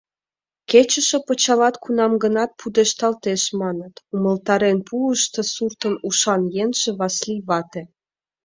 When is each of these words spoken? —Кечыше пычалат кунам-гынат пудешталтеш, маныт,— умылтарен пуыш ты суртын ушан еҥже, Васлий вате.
—Кечыше 0.69 1.17
пычалат 1.27 1.75
кунам-гынат 1.83 2.51
пудешталтеш, 2.59 3.41
маныт,— 3.61 3.93
умылтарен 4.13 4.77
пуыш 4.87 5.21
ты 5.33 5.41
суртын 5.53 5.95
ушан 6.07 6.41
еҥже, 6.61 6.89
Васлий 6.99 7.41
вате. 7.47 7.81